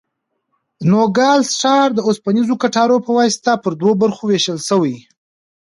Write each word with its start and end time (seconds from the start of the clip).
نوګالس 0.89 1.49
ښار 1.59 1.89
د 1.93 1.99
اوسپنیزو 2.07 2.55
کټارو 2.63 2.97
په 3.05 3.11
واسطه 3.17 3.51
پر 3.63 3.71
دوو 3.79 3.91
برخو 4.01 4.23
وېشل 4.27 4.59
شوی. 4.69 4.95